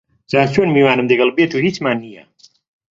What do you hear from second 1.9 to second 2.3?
نییە